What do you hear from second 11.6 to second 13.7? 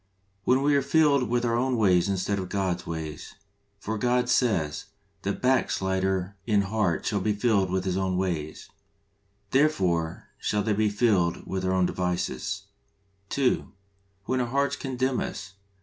their own devices" {Prov. i. 31).